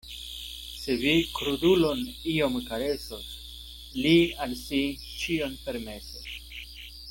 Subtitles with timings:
[0.83, 2.01] Se vi krudulon
[2.31, 3.29] iom karesos,
[4.05, 4.15] li
[4.47, 6.35] al si ĉion permesos.